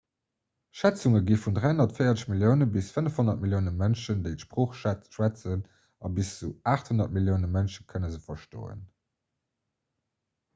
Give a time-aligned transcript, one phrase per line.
[0.77, 4.79] schätzunge gi vun 340 millioune bis 500 millioune mënschen déi d'sprooch
[5.17, 5.61] schwätzen
[6.09, 8.83] a bis zu 800 millioune mënsche kënne se verstoen